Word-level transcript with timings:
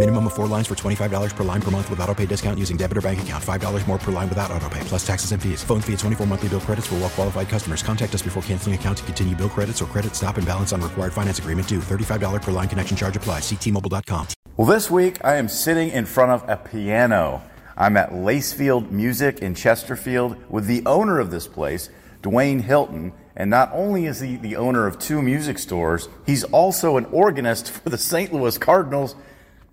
Minimum 0.00 0.28
of 0.28 0.32
four 0.32 0.46
lines 0.46 0.66
for 0.66 0.74
$25 0.74 1.36
per 1.36 1.44
line 1.44 1.60
per 1.60 1.70
month 1.70 1.90
with 1.90 2.00
auto 2.00 2.14
pay 2.14 2.24
discount 2.24 2.58
using 2.58 2.78
debit 2.78 2.96
or 2.96 3.02
bank 3.02 3.20
account. 3.20 3.44
$5 3.44 3.86
more 3.86 3.98
per 3.98 4.10
line 4.10 4.30
without 4.30 4.50
auto 4.50 4.66
pay, 4.70 4.80
plus 4.84 5.06
taxes 5.06 5.32
and 5.32 5.42
fees. 5.42 5.62
Phone 5.62 5.82
fee 5.82 5.92
at 5.92 5.98
24 5.98 6.26
monthly 6.26 6.48
bill 6.48 6.60
credits 6.60 6.86
for 6.86 6.94
well 6.94 7.10
qualified 7.10 7.50
customers. 7.50 7.82
Contact 7.82 8.14
us 8.14 8.22
before 8.22 8.42
canceling 8.44 8.74
account 8.74 8.96
to 8.96 9.04
continue 9.04 9.36
bill 9.36 9.50
credits 9.50 9.82
or 9.82 9.84
credit 9.84 10.16
stop 10.16 10.38
and 10.38 10.46
balance 10.46 10.72
on 10.72 10.80
required 10.80 11.12
finance 11.12 11.38
agreement 11.38 11.68
due. 11.68 11.80
$35 11.80 12.40
per 12.40 12.50
line 12.50 12.66
connection 12.66 12.96
charge 12.96 13.14
applies. 13.14 13.42
Ctmobile.com. 13.42 14.28
Well, 14.56 14.66
this 14.66 14.90
week 14.90 15.22
I 15.22 15.34
am 15.34 15.50
sitting 15.50 15.90
in 15.90 16.06
front 16.06 16.30
of 16.30 16.48
a 16.48 16.56
piano. 16.56 17.42
I'm 17.76 17.98
at 17.98 18.12
Lacefield 18.12 18.90
Music 18.90 19.40
in 19.40 19.54
Chesterfield 19.54 20.38
with 20.48 20.64
the 20.64 20.82
owner 20.86 21.18
of 21.18 21.30
this 21.30 21.46
place, 21.46 21.90
Dwayne 22.22 22.62
Hilton. 22.62 23.12
And 23.36 23.50
not 23.50 23.70
only 23.74 24.06
is 24.06 24.20
he 24.20 24.36
the 24.36 24.56
owner 24.56 24.86
of 24.86 24.98
two 24.98 25.20
music 25.20 25.58
stores, 25.58 26.08
he's 26.24 26.44
also 26.44 26.96
an 26.96 27.04
organist 27.12 27.70
for 27.70 27.90
the 27.90 27.98
St. 27.98 28.32
Louis 28.32 28.56
Cardinals. 28.56 29.14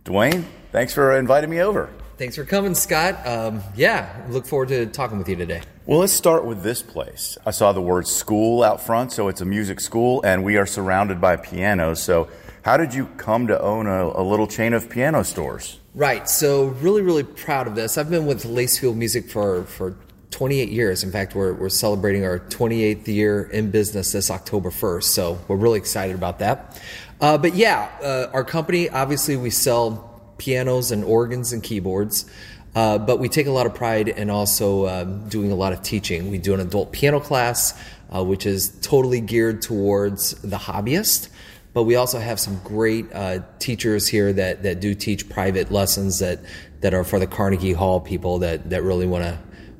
Dwayne, 0.07 0.45
thanks 0.71 0.93
for 0.93 1.17
inviting 1.17 1.49
me 1.49 1.59
over. 1.59 1.89
Thanks 2.17 2.37
for 2.37 2.45
coming, 2.45 2.75
Scott. 2.75 3.27
Um, 3.27 3.61
yeah, 3.75 4.25
look 4.29 4.47
forward 4.47 4.69
to 4.69 4.85
talking 4.85 5.17
with 5.17 5.27
you 5.27 5.35
today. 5.35 5.61
Well, 5.85 5.99
let's 5.99 6.13
start 6.13 6.45
with 6.45 6.63
this 6.63 6.81
place. 6.81 7.37
I 7.45 7.51
saw 7.51 7.73
the 7.73 7.81
word 7.81 8.07
school 8.07 8.63
out 8.63 8.81
front, 8.81 9.11
so 9.11 9.27
it's 9.27 9.41
a 9.41 9.45
music 9.45 9.81
school, 9.81 10.21
and 10.23 10.45
we 10.45 10.55
are 10.55 10.65
surrounded 10.65 11.19
by 11.19 11.35
pianos. 11.35 12.01
So, 12.01 12.29
how 12.63 12.77
did 12.77 12.93
you 12.93 13.07
come 13.17 13.47
to 13.47 13.61
own 13.61 13.85
a, 13.85 14.05
a 14.07 14.23
little 14.23 14.47
chain 14.47 14.73
of 14.73 14.89
piano 14.89 15.23
stores? 15.23 15.79
Right. 15.93 16.27
So, 16.29 16.67
really, 16.67 17.01
really 17.01 17.23
proud 17.23 17.67
of 17.67 17.75
this. 17.75 17.97
I've 17.97 18.09
been 18.09 18.25
with 18.25 18.43
Lacefield 18.43 18.95
Music 18.95 19.29
for, 19.29 19.63
for 19.65 19.95
28 20.31 20.69
years. 20.69 21.03
In 21.03 21.11
fact, 21.11 21.35
we're, 21.35 21.53
we're 21.53 21.69
celebrating 21.69 22.23
our 22.23 22.39
28th 22.39 23.07
year 23.07 23.43
in 23.43 23.71
business 23.71 24.13
this 24.13 24.31
October 24.31 24.69
1st. 24.69 25.03
So, 25.03 25.37
we're 25.47 25.57
really 25.57 25.79
excited 25.79 26.15
about 26.15 26.39
that. 26.39 26.81
Uh, 27.19 27.37
but 27.37 27.55
yeah, 27.55 27.89
uh, 28.01 28.29
our 28.33 28.43
company, 28.43 28.89
obviously, 28.89 29.35
we 29.35 29.49
sell 29.49 30.33
pianos 30.37 30.91
and 30.91 31.03
organs 31.03 31.51
and 31.53 31.63
keyboards. 31.63 32.29
Uh, 32.75 32.99
but 32.99 33.17
we 33.17 33.27
take 33.27 33.47
a 33.47 33.51
lot 33.51 33.65
of 33.65 33.73
pride 33.73 34.07
in 34.07 34.29
also 34.29 34.87
um, 34.87 35.27
doing 35.29 35.51
a 35.51 35.55
lot 35.55 35.73
of 35.73 35.81
teaching. 35.81 36.29
We 36.29 36.37
do 36.37 36.53
an 36.53 36.59
adult 36.59 36.91
piano 36.91 37.19
class, 37.19 37.73
uh, 38.15 38.23
which 38.23 38.45
is 38.45 38.69
totally 38.81 39.19
geared 39.19 39.63
towards 39.63 40.35
the 40.41 40.57
hobbyist. 40.57 41.29
But 41.73 41.83
we 41.83 41.95
also 41.95 42.19
have 42.19 42.39
some 42.39 42.59
great 42.63 43.07
uh, 43.13 43.39
teachers 43.57 44.07
here 44.07 44.31
that, 44.33 44.61
that 44.63 44.79
do 44.79 44.93
teach 44.93 45.27
private 45.27 45.71
lessons 45.71 46.19
that, 46.19 46.39
that 46.81 46.93
are 46.93 47.03
for 47.03 47.17
the 47.17 47.25
Carnegie 47.27 47.73
Hall 47.73 47.99
people 47.99 48.39
that, 48.39 48.69
that 48.69 48.83
really 48.83 49.07
want 49.07 49.23
to 49.23 49.39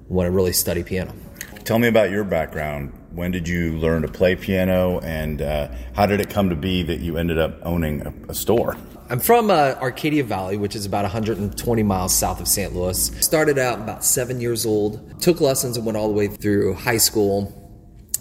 want 0.10 0.26
to 0.26 0.32
really 0.32 0.54
study 0.54 0.84
piano. 0.84 1.14
Tell 1.66 1.78
me 1.78 1.88
about 1.88 2.10
your 2.10 2.24
background. 2.24 2.97
When 3.12 3.32
did 3.32 3.48
you 3.48 3.78
learn 3.78 4.02
to 4.04 4.08
play 4.08 4.36
piano, 4.36 5.00
and 5.00 5.42
uh, 5.42 5.70
how 5.96 6.06
did 6.06 6.20
it 6.20 6.30
come 6.30 6.50
to 6.50 6.56
be 6.56 6.84
that 6.84 7.00
you 7.00 7.18
ended 7.18 7.40
up 7.40 7.60
owning 7.64 8.06
a, 8.06 8.14
a 8.30 8.34
store? 8.34 8.78
I'm 9.10 9.20
from 9.20 9.50
uh, 9.50 9.76
Arcadia 9.82 10.24
Valley, 10.24 10.58
which 10.58 10.76
is 10.76 10.86
about 10.86 11.04
120 11.04 11.84
miles 11.84 12.14
south 12.14 12.42
of 12.42 12.48
St. 12.48 12.76
Louis. 12.76 13.12
Started 13.22 13.58
out 13.58 13.80
about 13.80 14.04
seven 14.04 14.42
years 14.42 14.66
old, 14.66 15.22
took 15.22 15.40
lessons 15.40 15.78
and 15.78 15.86
went 15.86 15.98
all 15.98 16.10
the 16.10 16.14
way 16.14 16.28
through 16.28 16.74
high 16.74 16.98
school, 16.98 17.54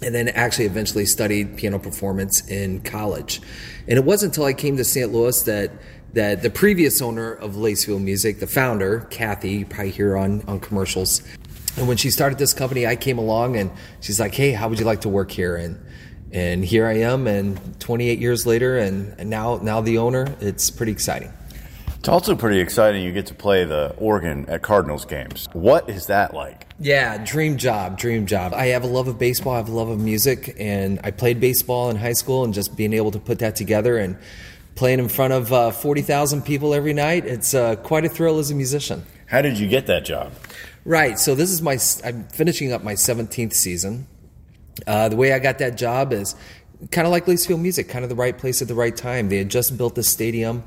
and 0.01 0.15
then 0.15 0.29
actually 0.29 0.65
eventually 0.65 1.05
studied 1.05 1.57
piano 1.57 1.77
performance 1.77 2.47
in 2.47 2.81
college. 2.81 3.41
And 3.87 3.97
it 3.97 4.05
wasn't 4.05 4.33
until 4.33 4.45
I 4.45 4.53
came 4.53 4.77
to 4.77 4.83
St. 4.85 5.11
Louis 5.11 5.43
that 5.43 5.71
that 6.13 6.41
the 6.41 6.49
previous 6.49 7.01
owner 7.01 7.33
of 7.33 7.55
Lacefield 7.55 8.01
Music, 8.01 8.39
the 8.39 8.47
founder, 8.47 9.01
Kathy, 9.11 9.51
you 9.51 9.65
probably 9.65 9.91
hear 9.91 10.17
on, 10.17 10.41
on 10.47 10.59
commercials, 10.59 11.21
and 11.77 11.87
when 11.87 11.97
she 11.97 12.09
started 12.09 12.37
this 12.37 12.53
company, 12.53 12.87
I 12.87 12.95
came 12.95 13.17
along 13.17 13.55
and 13.55 13.71
she's 14.01 14.19
like, 14.19 14.33
"Hey, 14.33 14.51
how 14.51 14.67
would 14.69 14.79
you 14.79 14.85
like 14.85 15.01
to 15.01 15.09
work 15.09 15.31
here?" 15.31 15.55
And 15.55 15.79
and 16.31 16.65
here 16.65 16.85
I 16.85 16.97
am, 16.97 17.25
and 17.25 17.79
28 17.79 18.19
years 18.19 18.45
later, 18.45 18.77
and, 18.77 19.17
now 19.29 19.59
now 19.61 19.81
the 19.81 19.97
owner. 19.97 20.27
It's 20.41 20.69
pretty 20.69 20.91
exciting. 20.91 21.31
It's 21.99 22.09
also 22.09 22.35
pretty 22.35 22.59
exciting. 22.59 23.03
You 23.03 23.11
get 23.11 23.25
to 23.27 23.33
play 23.33 23.65
the 23.65 23.93
organ 23.97 24.47
at 24.49 24.61
Cardinals 24.61 25.05
games. 25.05 25.47
What 25.53 25.89
is 25.89 26.07
that 26.07 26.33
like? 26.33 26.67
Yeah, 26.79 27.17
dream 27.23 27.57
job, 27.57 27.97
dream 27.97 28.27
job. 28.27 28.53
I 28.53 28.67
have 28.67 28.83
a 28.83 28.87
love 28.87 29.07
of 29.07 29.17
baseball, 29.17 29.53
I 29.53 29.57
have 29.57 29.69
a 29.69 29.73
love 29.73 29.89
of 29.89 29.99
music, 29.99 30.55
and 30.59 30.99
I 31.03 31.11
played 31.11 31.39
baseball 31.39 31.89
in 31.89 31.95
high 31.95 32.13
school, 32.13 32.43
and 32.43 32.53
just 32.53 32.77
being 32.77 32.93
able 32.93 33.11
to 33.11 33.19
put 33.19 33.39
that 33.39 33.55
together 33.55 33.97
and 33.97 34.17
playing 34.75 34.99
in 34.99 35.09
front 35.09 35.33
of 35.33 35.51
uh, 35.51 35.71
40,000 35.71 36.43
people 36.43 36.73
every 36.73 36.93
night, 36.93 37.25
it's 37.25 37.53
uh, 37.53 37.75
quite 37.77 38.05
a 38.05 38.09
thrill 38.09 38.37
as 38.37 38.51
a 38.51 38.55
musician. 38.55 39.03
How 39.25 39.41
did 39.41 39.57
you 39.57 39.67
get 39.67 39.87
that 39.87 40.05
job? 40.05 40.31
Right. 40.87 41.19
So 41.19 41.35
this 41.35 41.51
is 41.51 41.61
my. 41.61 41.77
I'm 42.05 42.23
finishing 42.29 42.71
up 42.71 42.81
my 42.81 42.93
17th 42.93 43.51
season. 43.51 44.07
Uh, 44.87 45.09
the 45.09 45.17
way 45.17 45.33
I 45.33 45.39
got 45.39 45.57
that 45.57 45.75
job 45.75 46.13
is 46.13 46.33
kind 46.91 47.05
of 47.05 47.11
like 47.11 47.25
Lacefield 47.25 47.59
Music, 47.59 47.89
kind 47.89 48.05
of 48.05 48.09
the 48.09 48.15
right 48.15 48.37
place 48.37 48.61
at 48.61 48.69
the 48.69 48.73
right 48.73 48.95
time. 48.95 49.27
They 49.27 49.39
had 49.39 49.49
just 49.49 49.77
built 49.77 49.95
the 49.95 50.03
stadium 50.03 50.63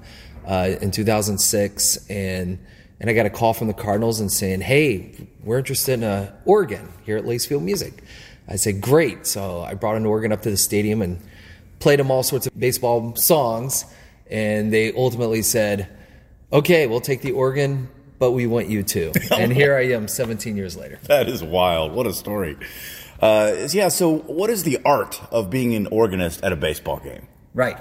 uh, 0.47 0.73
in 0.83 0.91
2006, 0.91 2.11
and 2.11 2.59
and 3.01 3.09
I 3.09 3.15
got 3.15 3.25
a 3.25 3.31
call 3.31 3.55
from 3.55 3.69
the 3.69 3.73
Cardinals 3.73 4.21
and 4.21 4.31
saying, 4.31 4.61
"Hey, 4.61 5.27
we're 5.43 5.57
interested 5.57 5.95
in 5.95 6.03
a 6.03 6.35
organ 6.45 6.93
here 7.07 7.17
at 7.17 7.25
Lacefield 7.25 7.63
Music." 7.63 8.05
I 8.47 8.57
said, 8.57 8.83
"Great!" 8.83 9.27
So 9.27 9.63
I 9.63 9.73
brought 9.73 9.97
an 9.97 10.05
organ 10.05 10.33
up 10.33 10.43
to 10.43 10.51
the 10.51 10.59
stadium 10.59 11.01
and 11.01 11.19
played 11.79 11.99
them 11.99 12.11
all 12.11 12.23
sorts 12.23 12.47
of 12.47 12.61
baseball 12.61 13.17
songs, 13.17 13.87
and 14.31 14.71
they 14.71 14.93
ultimately 14.93 15.41
said, 15.41 15.89
"Okay, 16.53 16.87
we'll 16.87 17.01
take 17.01 17.23
the 17.23 17.33
organ." 17.33 17.89
But 18.21 18.33
we 18.33 18.47
want 18.47 18.69
you 18.69 18.85
too. 18.85 19.13
And 19.33 19.53
here 19.53 19.75
I 19.75 19.87
am 19.93 20.07
17 20.07 20.57
years 20.57 20.77
later. 20.77 20.99
That 21.05 21.29
is 21.29 21.43
wild. 21.43 21.93
What 21.93 22.07
a 22.07 22.13
story. 22.13 22.59
Uh, 23.21 23.69
yeah, 23.71 23.89
so 23.89 24.19
what 24.19 24.51
is 24.51 24.65
the 24.65 24.79
art 24.85 25.21
of 25.33 25.51
being 25.51 25.75
an 25.75 25.87
organist 25.87 26.45
at 26.45 26.53
a 26.53 26.57
baseball 26.57 26.99
game? 26.99 27.27
Right. 27.55 27.79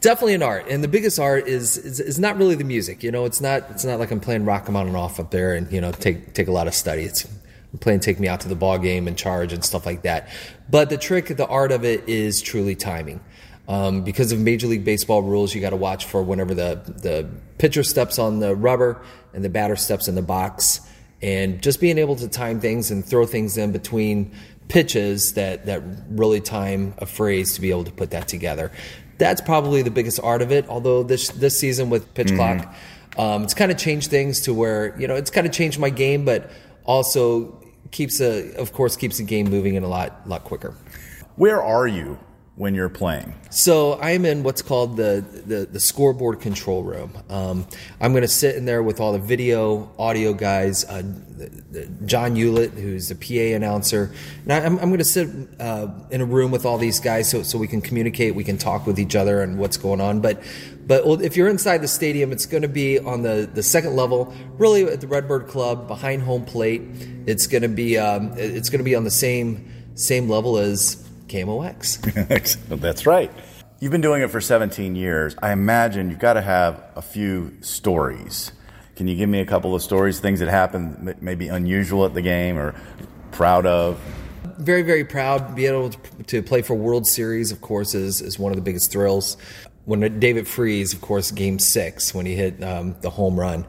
Definitely 0.00 0.34
an 0.34 0.42
art, 0.42 0.66
and 0.68 0.84
the 0.84 0.88
biggest 0.88 1.18
art 1.18 1.48
is, 1.48 1.78
is 1.78 2.00
is 2.00 2.18
not 2.18 2.36
really 2.36 2.54
the 2.54 2.64
music. 2.64 3.02
You 3.02 3.10
know, 3.10 3.24
it's 3.24 3.40
not 3.40 3.70
it's 3.70 3.84
not 3.84 3.98
like 3.98 4.10
I'm 4.10 4.20
playing 4.20 4.44
Rachmaninoff 4.44 5.18
up 5.18 5.30
there, 5.30 5.54
and 5.54 5.72
you 5.72 5.80
know, 5.80 5.90
take 5.90 6.34
take 6.34 6.48
a 6.48 6.52
lot 6.52 6.66
of 6.66 6.74
study. 6.74 7.02
It's 7.02 7.24
I'm 7.72 7.78
playing 7.78 8.00
take 8.00 8.20
me 8.20 8.28
out 8.28 8.40
to 8.40 8.48
the 8.48 8.54
ball 8.54 8.78
game 8.78 9.08
and 9.08 9.16
charge 9.16 9.52
and 9.52 9.64
stuff 9.64 9.86
like 9.86 10.02
that. 10.02 10.28
But 10.70 10.90
the 10.90 10.98
trick, 10.98 11.34
the 11.36 11.46
art 11.46 11.72
of 11.72 11.84
it, 11.84 12.08
is 12.08 12.42
truly 12.42 12.74
timing. 12.74 13.20
Um, 13.68 14.02
because 14.02 14.30
of 14.30 14.38
Major 14.38 14.68
League 14.68 14.84
Baseball 14.84 15.22
rules, 15.22 15.54
you 15.54 15.60
got 15.60 15.70
to 15.70 15.76
watch 15.76 16.04
for 16.04 16.22
whenever 16.22 16.54
the 16.54 16.80
the 16.86 17.28
pitcher 17.58 17.82
steps 17.82 18.18
on 18.18 18.38
the 18.38 18.54
rubber 18.54 19.02
and 19.34 19.44
the 19.44 19.48
batter 19.48 19.76
steps 19.76 20.06
in 20.06 20.14
the 20.14 20.22
box, 20.22 20.80
and 21.20 21.60
just 21.62 21.80
being 21.80 21.98
able 21.98 22.16
to 22.16 22.28
time 22.28 22.60
things 22.60 22.90
and 22.90 23.04
throw 23.04 23.26
things 23.26 23.58
in 23.58 23.72
between 23.72 24.32
pitches 24.68 25.34
that 25.34 25.66
that 25.66 25.82
really 26.10 26.40
time 26.40 26.94
a 26.98 27.06
phrase 27.06 27.54
to 27.54 27.60
be 27.60 27.70
able 27.70 27.84
to 27.84 27.92
put 27.92 28.10
that 28.10 28.28
together. 28.28 28.70
That's 29.18 29.40
probably 29.40 29.82
the 29.82 29.90
biggest 29.90 30.20
art 30.22 30.42
of 30.42 30.52
it. 30.52 30.68
Although 30.68 31.02
this 31.02 31.28
this 31.30 31.58
season 31.58 31.90
with 31.90 32.12
pitch 32.14 32.28
Mm-hmm. 32.28 32.60
clock, 32.60 32.74
um, 33.18 33.42
it's 33.42 33.54
kind 33.54 33.72
of 33.72 33.78
changed 33.78 34.10
things 34.10 34.42
to 34.42 34.54
where 34.54 34.98
you 35.00 35.08
know 35.08 35.16
it's 35.16 35.30
kind 35.30 35.46
of 35.46 35.52
changed 35.52 35.78
my 35.80 35.90
game, 35.90 36.24
but 36.24 36.50
also 36.84 37.60
keeps 37.90 38.20
a 38.20 38.54
of 38.56 38.72
course 38.72 38.96
keeps 38.96 39.18
the 39.18 39.24
game 39.24 39.50
moving 39.50 39.74
in 39.74 39.82
a 39.82 39.88
lot 39.88 40.28
lot 40.28 40.44
quicker. 40.44 40.74
Where 41.34 41.62
are 41.62 41.86
you 41.88 42.18
when 42.56 42.74
you're 42.74 42.88
playing? 42.88 43.34
So 43.50 44.00
I'm 44.00 44.24
in 44.24 44.42
what's 44.42 44.62
called 44.62 44.96
the 44.96 45.24
the, 45.46 45.66
the 45.66 45.80
scoreboard 45.80 46.40
control 46.40 46.82
room. 46.82 47.16
Um, 47.28 47.66
I'm 48.00 48.12
going 48.12 48.22
to 48.22 48.28
sit 48.28 48.56
in 48.56 48.64
there 48.64 48.82
with 48.82 48.98
all 49.00 49.12
the 49.12 49.18
video, 49.18 49.90
audio 49.98 50.32
guys. 50.32 50.84
Uh, 50.84 51.02
the, 51.02 51.48
the 51.70 51.86
John 52.06 52.34
Ulett, 52.34 52.72
who's 52.72 53.08
the 53.08 53.14
PA 53.14 53.54
announcer, 53.54 54.12
and 54.44 54.52
I, 54.52 54.60
I'm, 54.60 54.78
I'm 54.78 54.88
going 54.88 54.98
to 54.98 55.04
sit 55.04 55.28
uh, 55.60 55.88
in 56.10 56.22
a 56.22 56.24
room 56.24 56.50
with 56.50 56.64
all 56.64 56.78
these 56.78 56.98
guys 56.98 57.30
so 57.30 57.42
so 57.42 57.58
we 57.58 57.68
can 57.68 57.80
communicate, 57.80 58.34
we 58.34 58.44
can 58.44 58.58
talk 58.58 58.86
with 58.86 58.98
each 58.98 59.14
other 59.14 59.42
and 59.42 59.58
what's 59.58 59.76
going 59.76 60.00
on. 60.00 60.20
But 60.20 60.42
but 60.86 61.04
if 61.20 61.36
you're 61.36 61.48
inside 61.48 61.78
the 61.78 61.88
stadium, 61.88 62.32
it's 62.32 62.46
going 62.46 62.62
to 62.62 62.68
be 62.68 62.98
on 62.98 63.22
the 63.22 63.48
the 63.52 63.62
second 63.62 63.96
level, 63.96 64.32
really 64.56 64.84
at 64.84 65.00
the 65.00 65.06
Redbird 65.06 65.48
Club 65.48 65.88
behind 65.88 66.22
home 66.22 66.44
plate. 66.44 66.82
It's 67.26 67.46
going 67.46 67.62
to 67.62 67.68
be 67.68 67.98
um, 67.98 68.32
it's 68.36 68.70
going 68.70 68.80
to 68.80 68.84
be 68.84 68.94
on 68.94 69.04
the 69.04 69.10
same 69.10 69.72
same 69.94 70.28
level 70.28 70.58
as 70.58 71.05
KMOX. 71.28 72.66
That's 72.80 73.06
right. 73.06 73.30
You've 73.78 73.92
been 73.92 74.00
doing 74.00 74.22
it 74.22 74.30
for 74.30 74.40
17 74.40 74.96
years. 74.96 75.36
I 75.42 75.52
imagine 75.52 76.08
you've 76.08 76.18
got 76.18 76.34
to 76.34 76.42
have 76.42 76.82
a 76.96 77.02
few 77.02 77.56
stories. 77.60 78.52
Can 78.96 79.06
you 79.06 79.16
give 79.16 79.28
me 79.28 79.40
a 79.40 79.44
couple 79.44 79.74
of 79.74 79.82
stories, 79.82 80.18
things 80.18 80.40
that 80.40 80.48
happened, 80.48 81.16
maybe 81.20 81.48
unusual 81.48 82.06
at 82.06 82.14
the 82.14 82.22
game 82.22 82.56
or 82.56 82.74
proud 83.32 83.66
of? 83.66 84.00
Very, 84.58 84.80
very 84.80 85.04
proud. 85.04 85.54
Being 85.54 85.74
able 85.74 85.90
to 85.90 86.42
play 86.42 86.62
for 86.62 86.74
World 86.74 87.06
Series, 87.06 87.52
of 87.52 87.60
course, 87.60 87.94
is, 87.94 88.22
is 88.22 88.38
one 88.38 88.52
of 88.52 88.56
the 88.56 88.62
biggest 88.62 88.90
thrills. 88.90 89.36
When 89.84 90.18
David 90.18 90.48
Freese, 90.48 90.94
of 90.94 91.02
course, 91.02 91.30
game 91.30 91.58
six, 91.58 92.14
when 92.14 92.24
he 92.24 92.34
hit 92.34 92.62
um, 92.64 92.96
the 93.02 93.10
home 93.10 93.38
run 93.38 93.66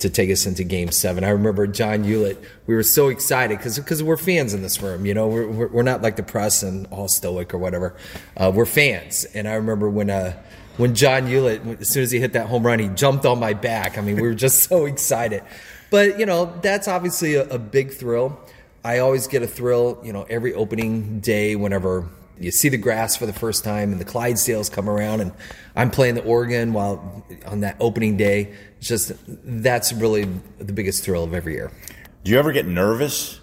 to 0.00 0.10
take 0.10 0.30
us 0.30 0.46
into 0.46 0.64
game 0.64 0.90
seven. 0.90 1.24
I 1.24 1.30
remember 1.30 1.66
John 1.66 2.04
Ulett, 2.04 2.36
we 2.66 2.74
were 2.74 2.82
so 2.82 3.08
excited 3.08 3.58
because 3.58 4.02
we're 4.02 4.16
fans 4.16 4.54
in 4.54 4.62
this 4.62 4.80
room. 4.82 5.06
You 5.06 5.14
know, 5.14 5.28
we're, 5.28 5.68
we're 5.68 5.82
not 5.82 6.02
like 6.02 6.16
the 6.16 6.22
press 6.22 6.62
and 6.62 6.86
all 6.88 7.08
stoic 7.08 7.54
or 7.54 7.58
whatever. 7.58 7.96
Uh, 8.36 8.52
we're 8.54 8.66
fans. 8.66 9.24
And 9.34 9.48
I 9.48 9.54
remember 9.54 9.88
when. 9.88 10.10
Uh, 10.10 10.42
when 10.78 10.94
John 10.94 11.26
Ulett, 11.26 11.80
as 11.80 11.88
soon 11.88 12.04
as 12.04 12.12
he 12.12 12.20
hit 12.20 12.34
that 12.34 12.46
home 12.46 12.64
run, 12.64 12.78
he 12.78 12.86
jumped 12.86 13.26
on 13.26 13.40
my 13.40 13.52
back. 13.52 13.98
I 13.98 14.00
mean, 14.00 14.14
we 14.14 14.22
were 14.22 14.34
just 14.34 14.62
so 14.68 14.86
excited. 14.86 15.42
But, 15.90 16.20
you 16.20 16.24
know, 16.24 16.56
that's 16.62 16.86
obviously 16.86 17.34
a, 17.34 17.48
a 17.48 17.58
big 17.58 17.92
thrill. 17.92 18.38
I 18.84 18.98
always 19.00 19.26
get 19.26 19.42
a 19.42 19.48
thrill, 19.48 20.00
you 20.04 20.12
know, 20.12 20.24
every 20.30 20.54
opening 20.54 21.18
day 21.18 21.56
whenever 21.56 22.08
you 22.40 22.50
see 22.50 22.68
the 22.68 22.76
grass 22.76 23.16
for 23.16 23.26
the 23.26 23.32
first 23.32 23.64
time 23.64 23.92
and 23.92 24.00
the 24.00 24.04
Clydesdales 24.04 24.70
come 24.70 24.88
around 24.88 25.20
and 25.20 25.32
I'm 25.76 25.90
playing 25.90 26.14
the 26.14 26.24
organ 26.24 26.72
while 26.72 27.24
on 27.46 27.60
that 27.60 27.76
opening 27.80 28.16
day. 28.16 28.54
It's 28.78 28.88
just 28.88 29.12
that's 29.26 29.92
really 29.92 30.24
the 30.58 30.72
biggest 30.72 31.04
thrill 31.04 31.24
of 31.24 31.34
every 31.34 31.54
year. 31.54 31.70
Do 32.24 32.32
you 32.32 32.38
ever 32.38 32.52
get 32.52 32.66
nervous 32.66 33.40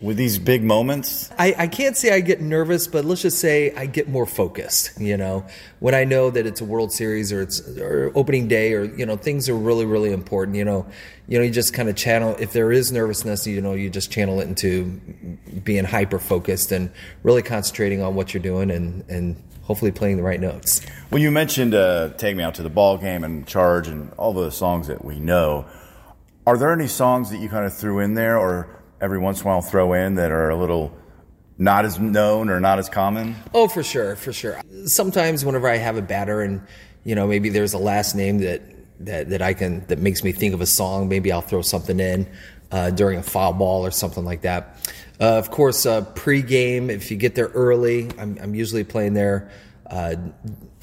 with 0.00 0.16
these 0.16 0.38
big 0.38 0.62
moments? 0.62 1.30
I, 1.38 1.54
I 1.56 1.66
can't 1.68 1.96
say 1.96 2.12
I 2.12 2.20
get 2.20 2.40
nervous, 2.40 2.86
but 2.86 3.04
let's 3.04 3.22
just 3.22 3.38
say 3.38 3.74
I 3.74 3.86
get 3.86 4.08
more 4.08 4.26
focused. 4.26 5.00
You 5.00 5.16
know, 5.16 5.46
when 5.80 5.94
I 5.94 6.04
know 6.04 6.30
that 6.30 6.46
it's 6.46 6.60
a 6.60 6.64
World 6.64 6.92
Series 6.92 7.32
or 7.32 7.42
it's 7.42 7.60
or 7.78 8.12
opening 8.14 8.48
day 8.48 8.74
or 8.74 8.84
you 8.84 9.06
know 9.06 9.16
things 9.16 9.48
are 9.48 9.56
really 9.56 9.86
really 9.86 10.12
important. 10.12 10.56
You 10.56 10.64
know, 10.64 10.86
you 11.28 11.38
know 11.38 11.44
you 11.44 11.50
just 11.50 11.72
kind 11.72 11.88
of 11.88 11.96
channel 11.96 12.36
if 12.38 12.52
there 12.52 12.72
is 12.72 12.92
nervousness. 12.92 13.46
You 13.46 13.60
know, 13.60 13.72
you 13.72 13.88
just 13.88 14.10
channel 14.10 14.40
it 14.40 14.48
into 14.48 14.84
being 15.64 15.84
hyper 15.84 16.18
focused 16.18 16.72
and 16.72 16.90
really 17.22 17.42
concentrating 17.42 18.02
on 18.02 18.14
what 18.14 18.34
you're 18.34 18.42
doing 18.42 18.70
and 18.70 19.04
and 19.08 19.42
hopefully 19.62 19.90
playing 19.90 20.16
the 20.16 20.22
right 20.22 20.40
notes. 20.40 20.80
Well, 21.10 21.20
you 21.20 21.30
mentioned 21.30 21.74
uh, 21.74 22.10
"Take 22.18 22.36
Me 22.36 22.42
Out 22.42 22.54
to 22.56 22.62
the 22.62 22.70
Ball 22.70 22.98
Game" 22.98 23.24
and 23.24 23.46
"Charge" 23.46 23.88
and 23.88 24.12
all 24.18 24.34
the 24.34 24.50
songs 24.50 24.88
that 24.88 25.04
we 25.04 25.18
know. 25.18 25.64
Are 26.46 26.56
there 26.56 26.72
any 26.72 26.86
songs 26.86 27.30
that 27.30 27.38
you 27.38 27.48
kind 27.48 27.66
of 27.66 27.74
threw 27.74 27.98
in 27.98 28.14
there, 28.14 28.38
or 28.38 28.68
every 29.00 29.18
once 29.18 29.40
in 29.40 29.46
a 29.46 29.50
while 29.50 29.62
throw 29.62 29.92
in 29.92 30.16
that 30.16 30.30
are 30.30 30.50
a 30.50 30.56
little 30.56 30.96
not 31.58 31.84
as 31.84 31.98
known 31.98 32.50
or 32.50 32.60
not 32.60 32.78
as 32.78 32.88
common? 32.88 33.36
Oh, 33.54 33.68
for 33.68 33.82
sure, 33.82 34.16
for 34.16 34.32
sure. 34.32 34.60
Sometimes 34.84 35.44
whenever 35.44 35.68
I 35.68 35.76
have 35.76 35.96
a 35.96 36.02
batter 36.02 36.42
and 36.42 36.62
you 37.04 37.14
know 37.14 37.26
maybe 37.26 37.48
there's 37.48 37.72
a 37.72 37.78
last 37.78 38.14
name 38.14 38.38
that 38.38 38.62
that 39.00 39.30
that 39.30 39.42
I 39.42 39.54
can 39.54 39.86
that 39.86 39.98
makes 39.98 40.22
me 40.22 40.32
think 40.32 40.54
of 40.54 40.60
a 40.60 40.66
song, 40.66 41.08
maybe 41.08 41.32
I'll 41.32 41.40
throw 41.40 41.62
something 41.62 41.98
in 42.00 42.26
uh, 42.70 42.90
during 42.90 43.18
a 43.18 43.22
foul 43.22 43.52
ball 43.52 43.86
or 43.86 43.90
something 43.90 44.24
like 44.24 44.42
that. 44.42 44.90
Uh, 45.20 45.38
of 45.38 45.50
course, 45.50 45.86
uh, 45.86 46.02
pre-game, 46.02 46.90
if 46.90 47.10
you 47.10 47.16
get 47.16 47.34
there 47.34 47.48
early, 47.48 48.10
I'm, 48.18 48.36
I'm 48.40 48.54
usually 48.54 48.84
playing 48.84 49.14
there 49.14 49.50
uh, 49.88 50.14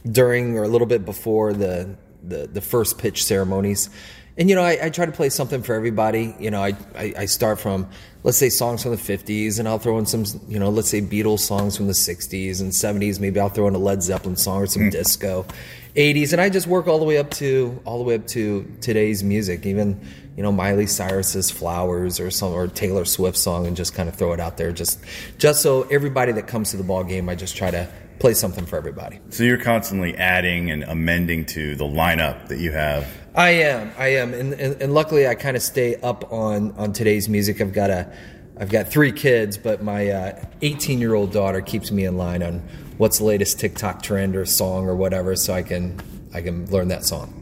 during 0.09 0.57
or 0.57 0.63
a 0.63 0.67
little 0.67 0.87
bit 0.87 1.05
before 1.05 1.53
the, 1.53 1.95
the, 2.23 2.47
the 2.47 2.61
first 2.61 2.97
pitch 2.97 3.23
ceremonies 3.23 3.89
and 4.37 4.49
you 4.49 4.55
know 4.55 4.63
I, 4.63 4.85
I, 4.85 4.89
try 4.89 5.05
to 5.05 5.11
play 5.11 5.29
something 5.29 5.61
for 5.61 5.73
everybody 5.73 6.35
you 6.39 6.51
know 6.51 6.63
I, 6.63 6.75
I, 6.95 7.13
I, 7.19 7.25
start 7.25 7.59
from 7.59 7.87
let's 8.23 8.37
say 8.37 8.49
songs 8.49 8.81
from 8.81 8.91
the 8.91 8.97
50s 8.97 9.59
and 9.59 9.67
i'll 9.67 9.79
throw 9.79 9.97
in 9.97 10.05
some 10.05 10.25
you 10.47 10.59
know 10.59 10.69
let's 10.69 10.89
say 10.89 11.01
beatles 11.01 11.39
songs 11.39 11.77
from 11.77 11.87
the 11.87 11.93
60s 11.93 12.61
and 12.61 12.71
70s 12.71 13.19
maybe 13.19 13.39
i'll 13.39 13.49
throw 13.49 13.67
in 13.67 13.75
a 13.75 13.79
led 13.79 14.01
zeppelin 14.01 14.35
song 14.35 14.61
or 14.61 14.67
some 14.67 14.83
mm. 14.83 14.91
disco 14.91 15.45
80s 15.95 16.31
and 16.33 16.41
i 16.41 16.49
just 16.49 16.67
work 16.67 16.87
all 16.87 16.99
the 16.99 17.05
way 17.05 17.17
up 17.17 17.29
to 17.31 17.79
all 17.85 17.97
the 17.97 18.03
way 18.03 18.15
up 18.15 18.27
to 18.27 18.69
today's 18.81 19.23
music 19.23 19.65
even 19.65 19.99
you 20.35 20.43
know 20.43 20.51
miley 20.51 20.87
cyrus's 20.87 21.51
flowers 21.51 22.19
or 22.19 22.31
some 22.31 22.53
or 22.53 22.67
taylor 22.67 23.05
swift 23.05 23.37
song 23.37 23.67
and 23.67 23.77
just 23.77 23.93
kind 23.93 24.09
of 24.09 24.15
throw 24.15 24.33
it 24.33 24.39
out 24.39 24.57
there 24.57 24.71
just 24.71 24.99
just 25.37 25.61
so 25.61 25.83
everybody 25.83 26.31
that 26.31 26.47
comes 26.47 26.71
to 26.71 26.77
the 26.77 26.83
ball 26.83 27.03
game 27.03 27.29
i 27.29 27.35
just 27.35 27.55
try 27.55 27.69
to 27.69 27.87
play 28.19 28.33
something 28.33 28.65
for 28.65 28.77
everybody. 28.77 29.19
So 29.31 29.43
you're 29.43 29.57
constantly 29.57 30.15
adding 30.15 30.71
and 30.71 30.83
amending 30.83 31.45
to 31.47 31.75
the 31.75 31.83
lineup 31.83 32.47
that 32.47 32.57
you 32.57 32.71
have. 32.71 33.05
I 33.35 33.49
am, 33.49 33.91
I 33.97 34.07
am, 34.09 34.33
and, 34.33 34.53
and, 34.53 34.79
and 34.79 34.93
luckily 34.93 35.27
I 35.27 35.33
kind 35.33 35.57
of 35.57 35.63
stay 35.63 35.95
up 35.97 36.31
on 36.31 36.71
on 36.77 36.93
today's 36.93 37.27
music. 37.27 37.61
I've 37.61 37.73
got 37.73 37.89
a, 37.89 38.13
I've 38.59 38.69
got 38.69 38.89
three 38.89 39.11
kids, 39.11 39.57
but 39.57 39.81
my 39.81 40.35
18 40.61 40.97
uh, 40.97 40.99
year 40.99 41.15
old 41.15 41.31
daughter 41.31 41.61
keeps 41.61 41.91
me 41.91 42.05
in 42.05 42.15
line 42.15 42.43
on 42.43 42.59
what's 42.97 43.17
the 43.17 43.23
latest 43.23 43.59
TikTok 43.59 44.03
trend 44.03 44.35
or 44.35 44.45
song 44.45 44.87
or 44.87 44.95
whatever, 44.95 45.35
so 45.35 45.53
I 45.53 45.63
can 45.63 45.99
I 46.31 46.41
can 46.41 46.69
learn 46.69 46.89
that 46.89 47.05
song. 47.05 47.39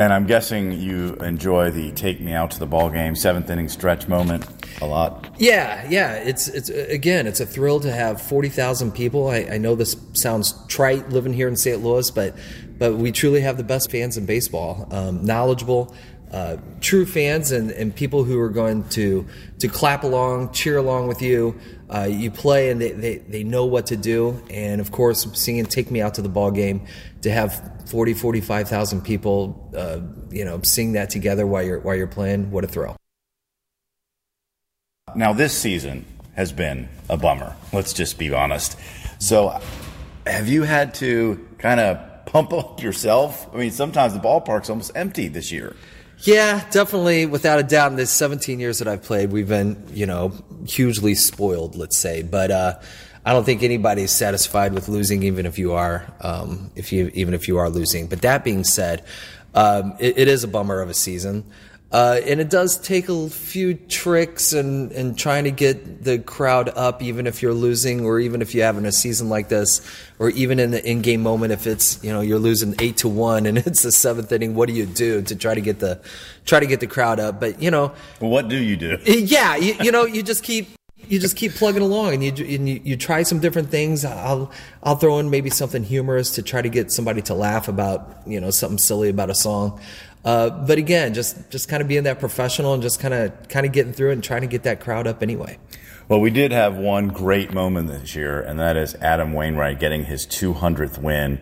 And 0.00 0.12
I'm 0.12 0.26
guessing 0.26 0.72
you 0.72 1.14
enjoy 1.16 1.72
the 1.72 1.90
take 1.92 2.20
me 2.20 2.32
out 2.32 2.52
to 2.52 2.58
the 2.58 2.66
ball 2.66 2.88
game 2.88 3.14
seventh 3.14 3.50
inning 3.50 3.68
stretch 3.68 4.08
moment 4.08 4.46
a 4.80 4.86
lot. 4.86 5.28
Yeah, 5.38 5.86
yeah. 5.90 6.14
It's 6.14 6.48
it's 6.48 6.70
again, 6.70 7.26
it's 7.26 7.40
a 7.40 7.46
thrill 7.46 7.80
to 7.80 7.92
have 7.92 8.22
forty 8.22 8.48
thousand 8.48 8.92
people. 8.92 9.28
I, 9.28 9.38
I 9.52 9.58
know 9.58 9.74
this 9.74 9.94
sounds 10.14 10.54
trite 10.68 11.10
living 11.10 11.34
here 11.34 11.48
in 11.48 11.56
St. 11.56 11.82
Louis, 11.82 12.10
but 12.10 12.34
but 12.78 12.94
we 12.94 13.12
truly 13.12 13.40
have 13.40 13.56
the 13.56 13.64
best 13.64 13.90
fans 13.90 14.16
in 14.16 14.26
baseball. 14.26 14.86
Um, 14.90 15.24
knowledgeable, 15.24 15.94
uh, 16.32 16.58
true 16.80 17.06
fans, 17.06 17.52
and, 17.52 17.70
and 17.70 17.94
people 17.94 18.24
who 18.24 18.38
are 18.38 18.50
going 18.50 18.84
to 18.90 19.26
to 19.60 19.68
clap 19.68 20.04
along, 20.04 20.52
cheer 20.52 20.76
along 20.76 21.08
with 21.08 21.22
you. 21.22 21.58
Uh, 21.88 22.02
you 22.02 22.30
play, 22.30 22.70
and 22.70 22.80
they, 22.80 22.92
they, 22.92 23.16
they 23.16 23.44
know 23.44 23.64
what 23.64 23.86
to 23.86 23.96
do. 23.96 24.42
And 24.50 24.80
of 24.80 24.92
course, 24.92 25.26
singing 25.34 25.66
"Take 25.66 25.90
Me 25.90 26.02
Out 26.02 26.14
to 26.14 26.22
the 26.22 26.28
Ball 26.28 26.50
Game" 26.50 26.86
to 27.22 27.30
have 27.30 27.88
40, 27.88 28.14
45,000 28.14 29.02
people, 29.02 29.70
uh, 29.74 30.00
you 30.30 30.44
know, 30.44 30.60
sing 30.62 30.92
that 30.92 31.10
together 31.10 31.46
while 31.46 31.62
you're 31.62 31.80
while 31.80 31.96
you're 31.96 32.06
playing. 32.06 32.50
What 32.50 32.64
a 32.64 32.68
thrill! 32.68 32.96
Now 35.14 35.32
this 35.32 35.56
season 35.58 36.04
has 36.34 36.52
been 36.52 36.88
a 37.08 37.16
bummer. 37.16 37.56
Let's 37.72 37.92
just 37.92 38.18
be 38.18 38.32
honest. 38.32 38.78
So, 39.18 39.58
have 40.26 40.46
you 40.46 40.62
had 40.62 40.94
to 40.94 41.48
kind 41.58 41.80
of 41.80 42.07
pump 42.30 42.52
up 42.52 42.82
yourself? 42.82 43.48
I 43.52 43.58
mean, 43.58 43.70
sometimes 43.70 44.14
the 44.14 44.20
ballpark's 44.20 44.70
almost 44.70 44.92
empty 44.94 45.28
this 45.28 45.50
year. 45.50 45.74
Yeah, 46.20 46.68
definitely, 46.70 47.26
without 47.26 47.60
a 47.60 47.62
doubt. 47.62 47.92
In 47.92 47.96
the 47.96 48.06
17 48.06 48.58
years 48.58 48.80
that 48.80 48.88
I've 48.88 49.02
played, 49.02 49.30
we've 49.30 49.48
been, 49.48 49.82
you 49.92 50.04
know, 50.04 50.32
hugely 50.66 51.14
spoiled, 51.14 51.76
let's 51.76 51.96
say. 51.96 52.22
But 52.22 52.50
uh, 52.50 52.80
I 53.24 53.32
don't 53.32 53.44
think 53.44 53.62
anybody's 53.62 54.10
satisfied 54.10 54.72
with 54.72 54.88
losing, 54.88 55.22
even 55.22 55.46
if 55.46 55.58
you 55.58 55.72
are, 55.72 56.12
um, 56.20 56.70
if 56.74 56.92
you 56.92 57.10
even 57.14 57.34
if 57.34 57.46
you 57.46 57.58
are 57.58 57.70
losing. 57.70 58.08
But 58.08 58.22
that 58.22 58.42
being 58.42 58.64
said, 58.64 59.04
um, 59.54 59.94
it, 60.00 60.18
it 60.18 60.28
is 60.28 60.42
a 60.42 60.48
bummer 60.48 60.80
of 60.80 60.90
a 60.90 60.94
season. 60.94 61.44
Uh, 61.90 62.20
and 62.26 62.38
it 62.38 62.50
does 62.50 62.78
take 62.78 63.08
a 63.08 63.30
few 63.30 63.72
tricks 63.72 64.52
and, 64.52 64.92
and 64.92 65.18
trying 65.18 65.44
to 65.44 65.50
get 65.50 66.04
the 66.04 66.18
crowd 66.18 66.68
up, 66.76 67.02
even 67.02 67.26
if 67.26 67.40
you're 67.40 67.54
losing, 67.54 68.04
or 68.04 68.20
even 68.20 68.42
if 68.42 68.54
you're 68.54 68.66
having 68.66 68.84
a 68.84 68.92
season 68.92 69.30
like 69.30 69.48
this, 69.48 69.80
or 70.18 70.28
even 70.30 70.60
in 70.60 70.70
the 70.70 70.86
in-game 70.86 71.22
moment, 71.22 71.50
if 71.50 71.66
it's 71.66 72.02
you 72.04 72.12
know 72.12 72.20
you're 72.20 72.38
losing 72.38 72.74
eight 72.78 72.98
to 72.98 73.08
one 73.08 73.46
and 73.46 73.56
it's 73.66 73.82
the 73.82 73.92
seventh 73.92 74.30
inning, 74.30 74.54
what 74.54 74.68
do 74.68 74.74
you 74.74 74.84
do 74.84 75.22
to 75.22 75.34
try 75.34 75.54
to 75.54 75.62
get 75.62 75.78
the 75.78 75.98
try 76.44 76.60
to 76.60 76.66
get 76.66 76.80
the 76.80 76.86
crowd 76.86 77.20
up? 77.20 77.40
But 77.40 77.62
you 77.62 77.70
know, 77.70 77.94
what 78.18 78.48
do 78.48 78.56
you 78.56 78.76
do? 78.76 78.98
Yeah, 79.28 79.56
you, 79.56 79.74
you 79.80 79.90
know, 79.90 80.04
you 80.04 80.22
just 80.22 80.44
keep 80.44 80.68
you 81.08 81.18
just 81.18 81.36
keep 81.36 81.52
plugging 81.54 81.82
along 81.82 82.14
and 82.14 82.38
you, 82.38 82.56
and 82.56 82.68
you, 82.68 82.80
you 82.84 82.96
try 82.96 83.22
some 83.22 83.40
different 83.40 83.70
things. 83.70 84.04
I'll 84.04 84.50
I'll 84.82 84.96
throw 84.96 85.18
in 85.18 85.30
maybe 85.30 85.50
something 85.50 85.82
humorous 85.82 86.32
to 86.32 86.42
try 86.42 86.60
to 86.60 86.68
get 86.68 86.92
somebody 86.92 87.22
to 87.22 87.34
laugh 87.34 87.68
about 87.68 88.22
you 88.26 88.40
know 88.40 88.50
something 88.50 88.78
silly 88.78 89.08
about 89.08 89.30
a 89.30 89.34
song. 89.34 89.80
Uh, 90.24 90.50
but 90.50 90.78
again, 90.78 91.14
just 91.14 91.50
just 91.50 91.68
kind 91.68 91.80
of 91.80 91.88
being 91.88 92.04
that 92.04 92.18
professional 92.18 92.74
and 92.74 92.82
just 92.82 93.00
kind 93.00 93.14
of 93.14 93.48
kind 93.48 93.64
of 93.64 93.72
getting 93.72 93.92
through 93.92 94.10
it 94.10 94.14
and 94.14 94.24
trying 94.24 94.40
to 94.42 94.46
get 94.46 94.64
that 94.64 94.80
crowd 94.80 95.06
up 95.06 95.22
anyway. 95.22 95.58
Well, 96.08 96.20
we 96.20 96.30
did 96.30 96.52
have 96.52 96.76
one 96.76 97.08
great 97.08 97.52
moment 97.52 97.88
this 97.88 98.14
year, 98.14 98.40
and 98.40 98.58
that 98.58 98.76
is 98.76 98.94
Adam 98.96 99.34
Wainwright 99.34 99.78
getting 99.78 100.04
his 100.04 100.26
200th 100.26 100.96
win. 100.96 101.38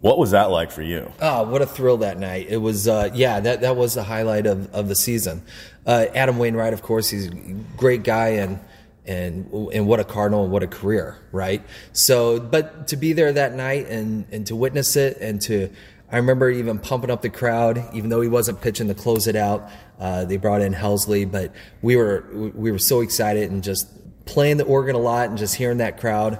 What 0.00 0.18
was 0.18 0.30
that 0.30 0.50
like 0.50 0.70
for 0.70 0.80
you? 0.80 1.12
Oh, 1.20 1.44
what 1.44 1.60
a 1.60 1.66
thrill 1.66 1.98
that 1.98 2.18
night! 2.18 2.46
It 2.48 2.58
was, 2.58 2.88
uh, 2.88 3.10
yeah, 3.14 3.40
that 3.40 3.60
that 3.60 3.76
was 3.76 3.94
the 3.94 4.02
highlight 4.02 4.46
of, 4.46 4.72
of 4.74 4.88
the 4.88 4.94
season. 4.94 5.42
Uh, 5.86 6.06
Adam 6.14 6.38
Wainwright, 6.38 6.72
of 6.72 6.82
course, 6.82 7.08
he's 7.08 7.28
a 7.28 7.30
great 7.76 8.04
guy 8.04 8.28
and 8.28 8.60
and 9.06 9.50
and 9.72 9.86
what 9.86 10.00
a 10.00 10.04
cardinal 10.04 10.44
and 10.44 10.52
what 10.52 10.62
a 10.62 10.66
career, 10.66 11.18
right? 11.32 11.62
So, 11.92 12.40
but 12.40 12.88
to 12.88 12.96
be 12.96 13.12
there 13.12 13.32
that 13.32 13.54
night 13.54 13.86
and 13.88 14.26
and 14.32 14.46
to 14.46 14.56
witness 14.56 14.96
it 14.96 15.18
and 15.20 15.40
to 15.42 15.70
I 16.10 16.18
remember 16.18 16.50
even 16.50 16.78
pumping 16.78 17.10
up 17.10 17.22
the 17.22 17.30
crowd, 17.30 17.82
even 17.92 18.10
though 18.10 18.20
he 18.20 18.28
wasn't 18.28 18.60
pitching 18.60 18.88
to 18.88 18.94
close 18.94 19.26
it 19.26 19.36
out. 19.36 19.68
Uh, 19.98 20.24
they 20.24 20.36
brought 20.36 20.60
in 20.60 20.72
Helsley, 20.72 21.30
but 21.30 21.52
we 21.82 21.96
were 21.96 22.24
we 22.32 22.70
were 22.70 22.78
so 22.78 23.00
excited 23.00 23.50
and 23.50 23.62
just 23.62 23.88
playing 24.26 24.58
the 24.58 24.64
organ 24.64 24.94
a 24.94 24.98
lot 24.98 25.28
and 25.28 25.38
just 25.38 25.54
hearing 25.54 25.78
that 25.78 25.98
crowd. 25.98 26.38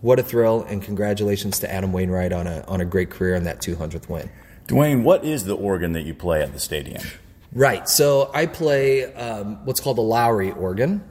What 0.00 0.18
a 0.18 0.22
thrill! 0.22 0.62
And 0.62 0.82
congratulations 0.82 1.58
to 1.60 1.72
Adam 1.72 1.92
Wainwright 1.92 2.32
on 2.32 2.46
a 2.46 2.64
on 2.68 2.80
a 2.80 2.84
great 2.84 3.10
career 3.10 3.34
and 3.34 3.46
that 3.46 3.60
200th 3.60 4.08
win. 4.08 4.30
Dwayne, 4.68 5.02
what 5.02 5.24
is 5.24 5.44
the 5.44 5.56
organ 5.56 5.92
that 5.92 6.02
you 6.02 6.14
play 6.14 6.42
at 6.42 6.52
the 6.52 6.58
stadium? 6.58 7.02
Right. 7.52 7.88
So 7.88 8.30
I 8.34 8.46
play 8.46 9.12
um, 9.14 9.64
what's 9.64 9.80
called 9.80 9.96
the 9.96 10.02
Lowrey 10.02 10.54
organ. 10.56 11.02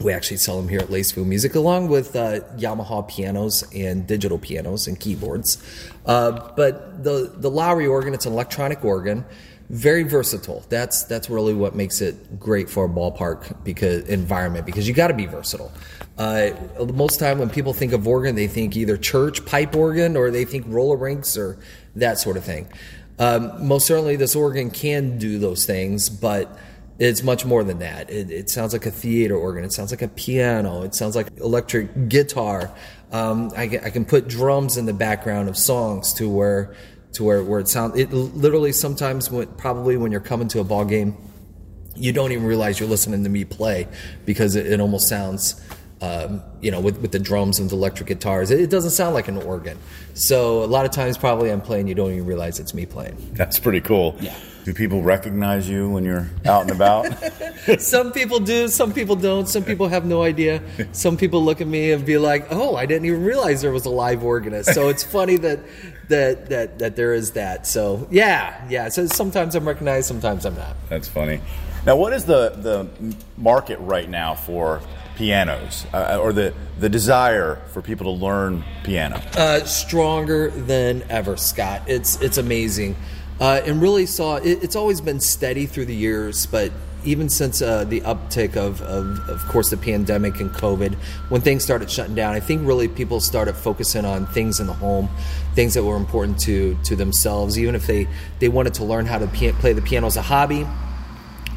We 0.00 0.12
actually 0.12 0.38
sell 0.38 0.56
them 0.56 0.68
here 0.68 0.80
at 0.80 0.88
Lacefield 0.88 1.26
Music, 1.26 1.54
along 1.54 1.88
with 1.88 2.16
uh, 2.16 2.40
Yamaha 2.56 3.06
pianos 3.08 3.64
and 3.74 4.06
digital 4.06 4.38
pianos 4.38 4.86
and 4.86 4.98
keyboards. 4.98 5.62
Uh, 6.04 6.52
but 6.56 7.04
the 7.04 7.32
the 7.34 7.50
Lowrey 7.50 7.88
organ, 7.88 8.12
it's 8.12 8.26
an 8.26 8.32
electronic 8.32 8.84
organ, 8.84 9.24
very 9.70 10.02
versatile. 10.02 10.64
That's 10.68 11.04
that's 11.04 11.30
really 11.30 11.54
what 11.54 11.74
makes 11.74 12.00
it 12.00 12.38
great 12.38 12.68
for 12.68 12.84
a 12.84 12.88
ballpark 12.88 13.64
because 13.64 14.08
environment 14.08 14.66
because 14.66 14.86
you 14.86 14.94
got 14.94 15.08
to 15.08 15.14
be 15.14 15.26
versatile. 15.26 15.72
Uh, 16.18 16.50
most 16.92 17.18
time 17.18 17.38
when 17.38 17.50
people 17.50 17.72
think 17.72 17.92
of 17.92 18.06
organ, 18.06 18.34
they 18.34 18.46
think 18.46 18.76
either 18.76 18.96
church 18.96 19.44
pipe 19.46 19.74
organ 19.74 20.16
or 20.16 20.30
they 20.30 20.44
think 20.44 20.64
roller 20.68 20.96
rinks 20.96 21.36
or 21.36 21.58
that 21.96 22.18
sort 22.18 22.36
of 22.36 22.44
thing. 22.44 22.68
Um, 23.18 23.66
most 23.66 23.86
certainly, 23.86 24.16
this 24.16 24.34
organ 24.34 24.70
can 24.70 25.18
do 25.18 25.38
those 25.38 25.66
things, 25.66 26.08
but 26.08 26.58
it's 26.98 27.22
much 27.22 27.44
more 27.44 27.64
than 27.64 27.80
that. 27.80 28.10
It, 28.10 28.30
it, 28.30 28.50
sounds 28.50 28.72
like 28.72 28.86
a 28.86 28.90
theater 28.90 29.36
organ. 29.36 29.64
It 29.64 29.72
sounds 29.72 29.90
like 29.90 30.02
a 30.02 30.08
piano. 30.08 30.82
It 30.82 30.94
sounds 30.94 31.16
like 31.16 31.26
electric 31.38 32.08
guitar. 32.08 32.70
Um, 33.10 33.50
I, 33.56 33.62
I, 33.62 33.90
can 33.90 34.04
put 34.04 34.28
drums 34.28 34.76
in 34.76 34.86
the 34.86 34.92
background 34.92 35.48
of 35.48 35.56
songs 35.56 36.12
to 36.14 36.28
where 36.28 36.74
to 37.14 37.24
where, 37.24 37.42
where 37.42 37.60
it 37.60 37.68
sounds. 37.68 37.98
It 37.98 38.12
literally 38.12 38.72
sometimes 38.72 39.30
when, 39.30 39.46
probably 39.54 39.96
when 39.96 40.12
you're 40.12 40.20
coming 40.20 40.48
to 40.48 40.60
a 40.60 40.64
ball 40.64 40.84
game, 40.84 41.16
you 41.96 42.12
don't 42.12 42.32
even 42.32 42.44
realize 42.44 42.78
you're 42.80 42.88
listening 42.88 43.22
to 43.24 43.30
me 43.30 43.44
play 43.44 43.88
because 44.24 44.56
it, 44.56 44.66
it 44.66 44.80
almost 44.80 45.08
sounds. 45.08 45.60
Um, 46.04 46.42
you 46.60 46.70
know, 46.70 46.80
with, 46.80 46.98
with 46.98 47.12
the 47.12 47.18
drums 47.18 47.58
and 47.58 47.70
the 47.70 47.76
electric 47.76 48.08
guitars, 48.08 48.50
it, 48.50 48.60
it 48.60 48.68
doesn't 48.68 48.90
sound 48.90 49.14
like 49.14 49.28
an 49.28 49.38
organ. 49.38 49.78
So 50.12 50.62
a 50.62 50.66
lot 50.66 50.84
of 50.84 50.90
times, 50.90 51.16
probably 51.16 51.50
I'm 51.50 51.62
playing, 51.62 51.88
you 51.88 51.94
don't 51.94 52.12
even 52.12 52.26
realize 52.26 52.60
it's 52.60 52.74
me 52.74 52.84
playing. 52.84 53.16
That's 53.32 53.58
pretty 53.58 53.80
cool. 53.80 54.14
Yeah. 54.20 54.36
Do 54.64 54.74
people 54.74 55.02
recognize 55.02 55.68
you 55.68 55.90
when 55.90 56.04
you're 56.04 56.28
out 56.44 56.62
and 56.62 56.70
about? 56.70 57.06
some 57.78 58.12
people 58.12 58.40
do, 58.40 58.68
some 58.68 58.92
people 58.92 59.16
don't. 59.16 59.46
Some 59.48 59.62
people 59.62 59.88
have 59.88 60.04
no 60.04 60.22
idea. 60.22 60.62
Some 60.92 61.16
people 61.16 61.44
look 61.44 61.60
at 61.60 61.66
me 61.66 61.92
and 61.92 62.04
be 62.04 62.16
like, 62.16 62.46
"Oh, 62.50 62.74
I 62.74 62.86
didn't 62.86 63.04
even 63.04 63.22
realize 63.24 63.60
there 63.60 63.72
was 63.72 63.84
a 63.84 63.90
live 63.90 64.24
organist." 64.24 64.72
So 64.72 64.88
it's 64.88 65.04
funny 65.04 65.36
that 65.36 65.60
that 66.08 66.48
that 66.50 66.78
that 66.78 66.96
there 66.96 67.14
is 67.14 67.32
that. 67.32 67.66
So 67.66 68.06
yeah, 68.10 68.66
yeah. 68.68 68.88
So 68.88 69.06
sometimes 69.06 69.54
I'm 69.54 69.66
recognized, 69.66 70.06
sometimes 70.06 70.44
I'm 70.44 70.56
not. 70.56 70.76
That's 70.88 71.08
funny. 71.08 71.40
Now, 71.86 71.96
what 71.96 72.12
is 72.12 72.24
the 72.24 72.50
the 72.50 73.14
market 73.36 73.78
right 73.78 74.08
now 74.08 74.34
for 74.34 74.80
pianos, 75.16 75.86
uh, 75.92 76.18
or 76.20 76.32
the 76.32 76.54
the 76.80 76.88
desire 76.88 77.60
for 77.72 77.82
people 77.82 78.16
to 78.16 78.24
learn 78.24 78.64
piano? 78.84 79.20
Uh, 79.36 79.60
stronger 79.64 80.50
than 80.50 81.04
ever, 81.10 81.36
Scott. 81.36 81.82
It's 81.86 82.20
it's 82.22 82.38
amazing. 82.38 82.96
Uh, 83.40 83.60
and 83.66 83.82
really 83.82 84.06
saw 84.06 84.36
it, 84.36 84.62
it's 84.62 84.76
always 84.76 85.00
been 85.00 85.20
steady 85.20 85.66
through 85.66 85.86
the 85.86 85.94
years, 85.94 86.46
but 86.46 86.70
even 87.04 87.28
since 87.28 87.62
uh, 87.62 87.84
the 87.84 88.00
uptick 88.02 88.56
of, 88.56 88.80
of, 88.82 89.28
of 89.28 89.46
course, 89.46 89.70
the 89.70 89.76
pandemic 89.76 90.40
and 90.40 90.50
COVID, 90.50 90.94
when 91.28 91.40
things 91.40 91.62
started 91.62 91.90
shutting 91.90 92.14
down, 92.14 92.34
I 92.34 92.40
think 92.40 92.66
really 92.66 92.88
people 92.88 93.20
started 93.20 93.54
focusing 93.54 94.04
on 94.04 94.26
things 94.26 94.60
in 94.60 94.66
the 94.66 94.72
home, 94.72 95.08
things 95.54 95.74
that 95.74 95.84
were 95.84 95.96
important 95.96 96.38
to 96.40 96.76
to 96.84 96.96
themselves, 96.96 97.58
even 97.58 97.74
if 97.74 97.86
they 97.86 98.08
they 98.38 98.48
wanted 98.48 98.74
to 98.74 98.84
learn 98.84 99.06
how 99.06 99.18
to 99.18 99.26
play 99.26 99.72
the 99.72 99.82
piano 99.82 100.06
as 100.06 100.16
a 100.16 100.22
hobby, 100.22 100.66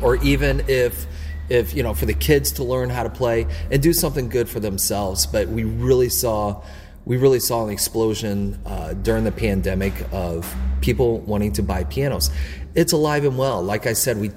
or 0.01 0.17
even 0.17 0.63
if 0.67 1.07
if 1.49 1.73
you 1.73 1.83
know 1.83 1.93
for 1.93 2.05
the 2.05 2.13
kids 2.13 2.51
to 2.53 2.63
learn 2.63 2.89
how 2.89 3.03
to 3.03 3.09
play 3.09 3.47
and 3.71 3.81
do 3.81 3.93
something 3.93 4.29
good 4.29 4.49
for 4.49 4.59
themselves. 4.59 5.25
But 5.25 5.47
we 5.47 5.63
really 5.63 6.09
saw 6.09 6.61
we 7.05 7.15
really 7.15 7.39
saw 7.39 7.65
an 7.65 7.71
explosion 7.71 8.59
uh, 8.65 8.93
during 8.93 9.23
the 9.23 9.31
pandemic 9.31 9.93
of 10.11 10.53
people 10.81 11.19
wanting 11.19 11.53
to 11.53 11.63
buy 11.63 11.85
pianos. 11.85 12.29
It's 12.75 12.91
alive 12.91 13.23
and 13.23 13.37
well. 13.37 13.63
Like 13.63 13.87
I 13.87 13.93
said, 13.93 14.19
we 14.19 14.31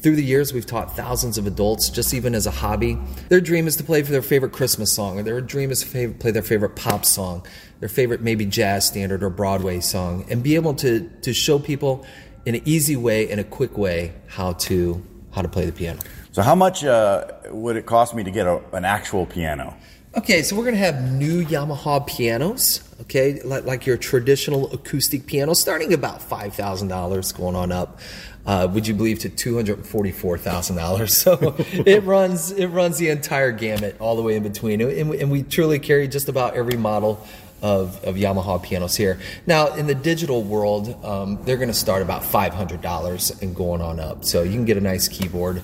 through 0.00 0.16
the 0.16 0.24
years 0.24 0.52
we've 0.52 0.66
taught 0.66 0.96
thousands 0.96 1.38
of 1.38 1.46
adults 1.46 1.90
just 1.90 2.14
even 2.14 2.34
as 2.34 2.46
a 2.46 2.50
hobby. 2.50 2.98
Their 3.28 3.40
dream 3.40 3.66
is 3.66 3.76
to 3.76 3.84
play 3.84 4.02
for 4.02 4.12
their 4.12 4.22
favorite 4.22 4.52
Christmas 4.52 4.92
song, 4.92 5.18
or 5.18 5.22
their 5.22 5.40
dream 5.40 5.70
is 5.70 5.82
to 5.82 6.12
play 6.14 6.30
their 6.30 6.42
favorite 6.42 6.76
pop 6.76 7.04
song, 7.04 7.46
their 7.80 7.88
favorite 7.88 8.20
maybe 8.20 8.46
jazz 8.46 8.86
standard 8.86 9.22
or 9.22 9.30
Broadway 9.30 9.80
song, 9.80 10.24
and 10.30 10.42
be 10.42 10.54
able 10.54 10.74
to 10.74 11.08
to 11.22 11.32
show 11.32 11.58
people 11.58 12.06
in 12.46 12.54
an 12.54 12.62
easy 12.64 12.96
way, 12.96 13.28
in 13.28 13.38
a 13.38 13.44
quick 13.44 13.76
way, 13.76 14.12
how 14.26 14.52
to 14.54 15.02
how 15.32 15.42
to 15.42 15.48
play 15.48 15.66
the 15.66 15.72
piano. 15.72 16.00
So, 16.32 16.42
how 16.42 16.54
much 16.54 16.84
uh, 16.84 17.26
would 17.50 17.76
it 17.76 17.86
cost 17.86 18.14
me 18.14 18.24
to 18.24 18.30
get 18.30 18.46
a, 18.46 18.62
an 18.72 18.84
actual 18.84 19.26
piano? 19.26 19.76
Okay, 20.16 20.42
so 20.42 20.56
we're 20.56 20.64
going 20.64 20.74
to 20.74 20.80
have 20.80 21.12
new 21.12 21.44
Yamaha 21.44 22.04
pianos, 22.04 22.82
okay, 23.02 23.40
like, 23.42 23.64
like 23.64 23.86
your 23.86 23.96
traditional 23.96 24.72
acoustic 24.72 25.24
piano, 25.24 25.54
starting 25.54 25.92
about 25.92 26.18
$5,000 26.18 27.36
going 27.36 27.54
on 27.54 27.70
up. 27.70 28.00
Uh, 28.44 28.66
would 28.72 28.88
you 28.88 28.94
believe 28.94 29.20
to 29.20 29.28
two 29.28 29.54
hundred 29.54 29.86
forty-four 29.86 30.38
thousand 30.38 30.74
dollars? 30.76 31.14
So 31.22 31.54
it 31.58 32.02
runs 32.04 32.50
it 32.50 32.68
runs 32.68 32.96
the 32.96 33.10
entire 33.10 33.52
gamut, 33.52 33.96
all 34.00 34.16
the 34.16 34.22
way 34.22 34.34
in 34.34 34.42
between, 34.42 34.80
and 34.80 35.10
we, 35.10 35.20
and 35.20 35.30
we 35.30 35.42
truly 35.42 35.78
carry 35.78 36.08
just 36.08 36.28
about 36.28 36.54
every 36.54 36.78
model 36.78 37.24
of, 37.60 38.02
of 38.02 38.16
Yamaha 38.16 38.60
pianos 38.62 38.96
here. 38.96 39.20
Now, 39.46 39.74
in 39.74 39.86
the 39.86 39.94
digital 39.94 40.42
world, 40.42 41.04
um, 41.04 41.38
they're 41.44 41.58
going 41.58 41.68
to 41.68 41.74
start 41.74 42.00
about 42.00 42.24
five 42.24 42.54
hundred 42.54 42.80
dollars 42.80 43.30
and 43.42 43.54
going 43.54 43.82
on 43.82 44.00
up. 44.00 44.24
So 44.24 44.42
you 44.42 44.52
can 44.52 44.64
get 44.64 44.78
a 44.78 44.80
nice 44.80 45.06
keyboard, 45.06 45.62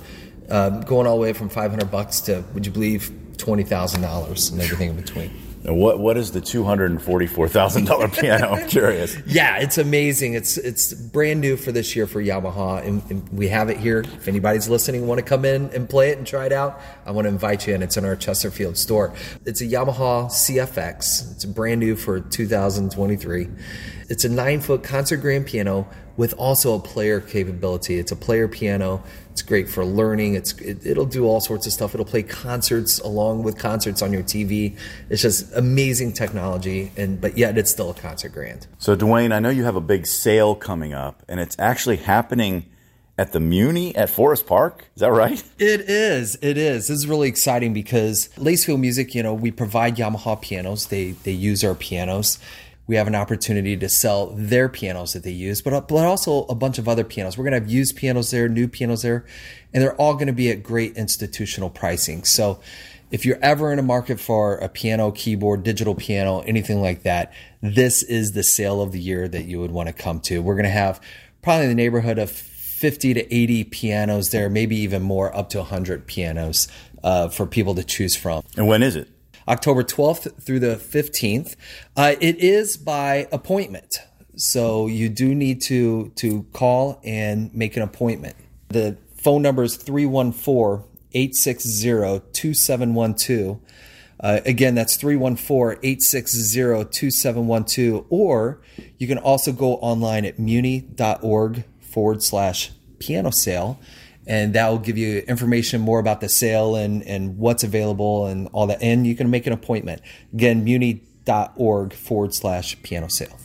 um, 0.50 0.82
going 0.82 1.06
all 1.06 1.16
the 1.16 1.22
way 1.22 1.32
from 1.32 1.48
five 1.48 1.70
hundred 1.70 1.90
bucks 1.90 2.20
to 2.22 2.44
would 2.52 2.66
you 2.66 2.72
believe 2.72 3.10
twenty 3.36 3.62
thousand 3.64 4.02
dollars 4.02 4.50
and 4.50 4.60
everything 4.60 4.90
in 4.90 4.96
between. 4.96 5.30
what 5.64 5.98
what 5.98 6.16
is 6.16 6.30
the 6.32 6.40
two 6.40 6.64
hundred 6.64 6.90
and 6.90 7.02
forty 7.02 7.26
four 7.26 7.48
thousand 7.48 7.86
dollar 7.86 8.08
piano? 8.20 8.50
I'm 8.50 8.68
curious. 8.68 9.16
Yeah, 9.26 9.58
it's 9.58 9.78
amazing. 9.78 10.34
It's 10.34 10.56
it's 10.58 10.92
brand 10.94 11.40
new 11.40 11.56
for 11.56 11.72
this 11.72 11.96
year 11.96 12.06
for 12.06 12.22
Yamaha, 12.22 12.86
and, 12.86 13.02
and 13.10 13.28
we 13.30 13.48
have 13.48 13.68
it 13.68 13.76
here. 13.78 14.00
If 14.00 14.28
anybody's 14.28 14.68
listening, 14.68 15.06
want 15.06 15.18
to 15.18 15.24
come 15.24 15.44
in 15.44 15.70
and 15.70 15.88
play 15.88 16.10
it 16.10 16.18
and 16.18 16.26
try 16.26 16.46
it 16.46 16.52
out, 16.52 16.80
I 17.04 17.10
want 17.10 17.24
to 17.24 17.30
invite 17.30 17.66
you 17.66 17.74
in. 17.74 17.82
It's 17.82 17.96
in 17.96 18.04
our 18.04 18.16
Chesterfield 18.16 18.76
store. 18.76 19.12
It's 19.44 19.60
a 19.60 19.66
Yamaha 19.66 20.26
CFX. 20.26 21.32
It's 21.32 21.44
brand 21.44 21.80
new 21.80 21.96
for 21.96 22.20
2023. 22.20 23.48
It's 24.08 24.24
a 24.24 24.28
nine 24.28 24.60
foot 24.60 24.82
concert 24.84 25.16
grand 25.18 25.46
piano 25.46 25.88
with 26.16 26.32
also 26.34 26.74
a 26.74 26.78
player 26.80 27.20
capability. 27.20 27.98
It's 27.98 28.12
a 28.12 28.16
player 28.16 28.46
piano. 28.48 29.02
It's 29.36 29.42
great 29.42 29.68
for 29.68 29.84
learning. 29.84 30.34
It's 30.34 30.54
it, 30.62 30.96
will 30.96 31.04
do 31.04 31.26
all 31.26 31.40
sorts 31.40 31.66
of 31.66 31.72
stuff. 31.74 31.92
It'll 31.92 32.06
play 32.06 32.22
concerts 32.22 33.00
along 33.00 33.42
with 33.42 33.58
concerts 33.58 34.00
on 34.00 34.10
your 34.10 34.22
TV. 34.22 34.78
It's 35.10 35.20
just 35.20 35.54
amazing 35.54 36.14
technology, 36.14 36.90
and 36.96 37.20
but 37.20 37.36
yet 37.36 37.58
it's 37.58 37.70
still 37.70 37.90
a 37.90 37.94
concert 37.94 38.32
grand. 38.32 38.66
So 38.78 38.96
Dwayne, 38.96 39.34
I 39.34 39.38
know 39.40 39.50
you 39.50 39.64
have 39.64 39.76
a 39.76 39.82
big 39.82 40.06
sale 40.06 40.54
coming 40.54 40.94
up, 40.94 41.22
and 41.28 41.38
it's 41.38 41.54
actually 41.58 41.98
happening 41.98 42.64
at 43.18 43.32
the 43.32 43.40
Muni 43.40 43.94
at 43.94 44.08
Forest 44.08 44.46
Park. 44.46 44.86
Is 44.94 45.00
that 45.00 45.12
right? 45.12 45.42
It 45.58 45.82
is. 45.82 46.38
It 46.40 46.56
is. 46.56 46.88
This 46.88 46.96
is 46.96 47.06
really 47.06 47.28
exciting 47.28 47.74
because 47.74 48.30
Lacefield 48.38 48.80
Music, 48.80 49.14
you 49.14 49.22
know, 49.22 49.34
we 49.34 49.50
provide 49.50 49.96
Yamaha 49.96 50.40
pianos. 50.40 50.86
They 50.86 51.10
they 51.10 51.32
use 51.32 51.62
our 51.62 51.74
pianos 51.74 52.38
we 52.86 52.96
have 52.96 53.06
an 53.06 53.14
opportunity 53.14 53.76
to 53.76 53.88
sell 53.88 54.28
their 54.28 54.68
pianos 54.68 55.12
that 55.12 55.24
they 55.24 55.32
use, 55.32 55.60
but, 55.60 55.88
but 55.88 56.04
also 56.04 56.44
a 56.44 56.54
bunch 56.54 56.78
of 56.78 56.88
other 56.88 57.04
pianos. 57.04 57.36
We're 57.36 57.44
going 57.44 57.54
to 57.54 57.60
have 57.60 57.70
used 57.70 57.96
pianos 57.96 58.30
there, 58.30 58.48
new 58.48 58.68
pianos 58.68 59.02
there, 59.02 59.24
and 59.74 59.82
they're 59.82 59.96
all 59.96 60.14
going 60.14 60.28
to 60.28 60.32
be 60.32 60.50
at 60.50 60.62
great 60.62 60.96
institutional 60.96 61.68
pricing. 61.68 62.24
So 62.24 62.60
if 63.10 63.24
you're 63.24 63.38
ever 63.42 63.72
in 63.72 63.78
a 63.78 63.82
market 63.82 64.20
for 64.20 64.56
a 64.56 64.68
piano, 64.68 65.10
keyboard, 65.10 65.62
digital 65.62 65.94
piano, 65.94 66.40
anything 66.40 66.80
like 66.80 67.02
that, 67.02 67.32
this 67.60 68.02
is 68.02 68.32
the 68.32 68.42
sale 68.42 68.80
of 68.80 68.92
the 68.92 69.00
year 69.00 69.26
that 69.28 69.44
you 69.44 69.60
would 69.60 69.70
want 69.72 69.88
to 69.88 69.92
come 69.92 70.20
to. 70.20 70.40
We're 70.40 70.54
going 70.54 70.64
to 70.64 70.70
have 70.70 71.00
probably 71.42 71.64
in 71.64 71.70
the 71.70 71.76
neighborhood 71.76 72.18
of 72.18 72.30
50 72.30 73.14
to 73.14 73.34
80 73.34 73.64
pianos 73.64 74.30
there, 74.30 74.50
maybe 74.50 74.76
even 74.76 75.02
more, 75.02 75.34
up 75.34 75.48
to 75.50 75.58
100 75.58 76.06
pianos 76.06 76.68
uh, 77.02 77.28
for 77.28 77.46
people 77.46 77.74
to 77.74 77.84
choose 77.84 78.14
from. 78.14 78.42
And 78.56 78.68
when 78.68 78.82
is 78.82 78.96
it? 78.96 79.08
October 79.48 79.82
12th 79.84 80.42
through 80.42 80.60
the 80.60 80.76
15th. 80.76 81.56
Uh, 81.96 82.14
it 82.20 82.36
is 82.38 82.76
by 82.76 83.28
appointment. 83.32 84.00
So 84.36 84.86
you 84.86 85.08
do 85.08 85.34
need 85.34 85.60
to, 85.62 86.10
to 86.16 86.42
call 86.52 87.00
and 87.04 87.54
make 87.54 87.76
an 87.76 87.82
appointment. 87.82 88.36
The 88.68 88.98
phone 89.16 89.42
number 89.42 89.62
is 89.62 89.76
314 89.76 90.84
860 91.12 92.30
2712. 92.32 93.60
Uh, 94.18 94.40
again, 94.44 94.74
that's 94.74 94.96
314 94.96 95.78
860 95.82 96.84
2712. 96.90 98.06
Or 98.10 98.60
you 98.98 99.06
can 99.06 99.18
also 99.18 99.52
go 99.52 99.76
online 99.76 100.24
at 100.24 100.38
muni.org 100.38 101.64
forward 101.80 102.22
slash 102.22 102.72
piano 102.98 103.30
sale 103.30 103.78
and 104.26 104.54
that 104.54 104.68
will 104.68 104.78
give 104.78 104.98
you 104.98 105.18
information 105.20 105.80
more 105.80 105.98
about 105.98 106.20
the 106.20 106.28
sale 106.28 106.76
and, 106.76 107.02
and 107.04 107.38
what's 107.38 107.64
available 107.64 108.26
and 108.26 108.48
all 108.52 108.66
that. 108.66 108.82
And 108.82 109.06
you 109.06 109.14
can 109.14 109.30
make 109.30 109.46
an 109.46 109.52
appointment. 109.52 110.02
Again, 110.32 110.64
muni.org 110.64 111.92
forward 111.92 112.34
slash 112.34 112.80
piano 112.82 113.08
sale. 113.08 113.38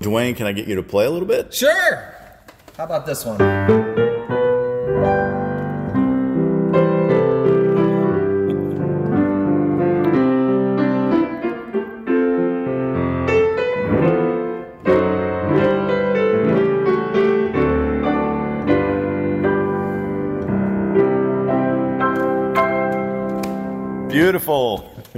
Dwayne, 0.00 0.36
can 0.36 0.46
I 0.46 0.52
get 0.52 0.66
you 0.66 0.76
to 0.76 0.82
play 0.82 1.04
a 1.04 1.10
little 1.10 1.28
bit? 1.28 1.52
Sure. 1.52 2.14
How 2.76 2.84
about 2.84 3.06
this 3.06 3.24
one? 3.24 4.09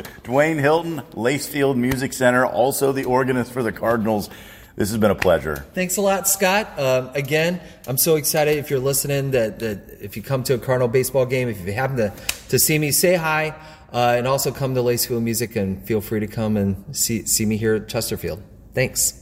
Dwayne 0.25 0.59
Hilton, 0.59 1.03
Lacefield 1.13 1.77
Music 1.77 2.13
Center, 2.13 2.47
also 2.47 2.93
the 2.93 3.05
organist 3.05 3.53
for 3.53 3.63
the 3.63 3.73
Cardinals. 3.73 4.31
This 4.77 4.89
has 4.89 4.99
been 4.99 5.11
a 5.11 5.15
pleasure. 5.15 5.57
Thanks 5.75 5.97
a 5.99 6.01
lot, 6.01 6.27
Scott. 6.27 6.79
Um, 6.79 7.11
again, 7.15 7.61
I'm 7.87 7.99
so 7.99 8.17
excited 8.17 8.57
if 8.59 8.71
you're 8.71 8.81
listening 8.81 9.33
that, 9.33 9.59
that 9.59 9.99
if 10.01 10.17
you 10.17 10.23
come 10.23 10.43
to 10.45 10.55
a 10.55 10.59
Cardinal 10.59 10.89
baseball 10.89 11.27
game, 11.27 11.49
if 11.49 11.65
you 11.67 11.73
happen 11.73 11.97
to, 11.97 12.13
to 12.49 12.59
see 12.59 12.79
me, 12.79 12.91
say 12.91 13.17
hi. 13.17 13.55
Uh, 13.93 14.15
and 14.17 14.27
also 14.27 14.51
come 14.51 14.75
to 14.75 14.81
Lacefield 14.81 15.23
Music 15.23 15.55
and 15.55 15.85
feel 15.85 16.01
free 16.01 16.21
to 16.21 16.27
come 16.27 16.57
and 16.57 16.97
see, 16.97 17.27
see 17.27 17.45
me 17.45 17.59
here 17.59 17.75
at 17.75 17.89
Chesterfield. 17.89 18.43
Thanks. 18.73 19.22